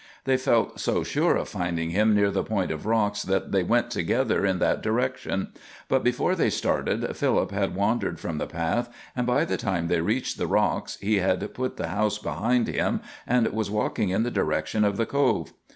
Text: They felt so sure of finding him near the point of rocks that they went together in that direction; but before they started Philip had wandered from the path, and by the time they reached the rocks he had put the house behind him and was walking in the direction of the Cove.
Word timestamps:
They 0.23 0.35
felt 0.35 0.79
so 0.79 1.03
sure 1.03 1.35
of 1.35 1.47
finding 1.47 1.91
him 1.91 2.15
near 2.15 2.31
the 2.31 2.43
point 2.43 2.71
of 2.71 2.87
rocks 2.87 3.21
that 3.21 3.51
they 3.51 3.61
went 3.61 3.91
together 3.91 4.47
in 4.47 4.57
that 4.57 4.81
direction; 4.81 5.49
but 5.87 6.03
before 6.03 6.35
they 6.35 6.49
started 6.49 7.15
Philip 7.15 7.51
had 7.51 7.75
wandered 7.75 8.19
from 8.19 8.39
the 8.39 8.47
path, 8.47 8.89
and 9.15 9.27
by 9.27 9.45
the 9.45 9.57
time 9.57 9.89
they 9.89 10.01
reached 10.01 10.39
the 10.39 10.47
rocks 10.47 10.97
he 11.01 11.17
had 11.17 11.53
put 11.53 11.77
the 11.77 11.89
house 11.89 12.17
behind 12.17 12.67
him 12.67 13.01
and 13.27 13.45
was 13.53 13.69
walking 13.69 14.09
in 14.09 14.23
the 14.23 14.31
direction 14.31 14.83
of 14.83 14.97
the 14.97 15.05
Cove. 15.05 15.53